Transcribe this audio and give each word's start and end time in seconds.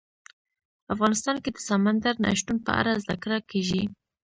افغانستان 0.93 1.35
کې 1.43 1.49
د 1.53 1.57
سمندر 1.69 2.13
نه 2.23 2.29
شتون 2.39 2.57
په 2.65 2.71
اړه 2.79 3.01
زده 3.03 3.15
کړه 3.23 3.37
کېږي. 3.51 3.83